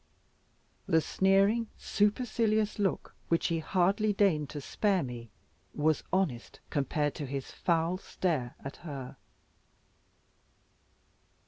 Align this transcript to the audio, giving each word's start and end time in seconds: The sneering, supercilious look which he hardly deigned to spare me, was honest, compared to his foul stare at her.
The 0.87 0.99
sneering, 0.99 1.67
supercilious 1.77 2.79
look 2.79 3.13
which 3.27 3.45
he 3.49 3.59
hardly 3.59 4.13
deigned 4.13 4.49
to 4.49 4.59
spare 4.59 5.03
me, 5.03 5.29
was 5.75 6.03
honest, 6.11 6.59
compared 6.71 7.13
to 7.13 7.27
his 7.27 7.51
foul 7.51 7.99
stare 7.99 8.55
at 8.63 8.77
her. 8.77 9.17